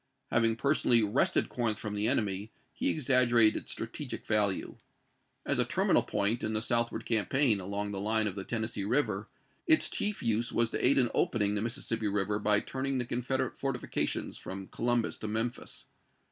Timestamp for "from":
1.77-1.93, 14.39-14.69